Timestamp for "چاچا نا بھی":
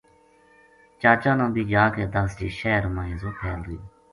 1.01-1.63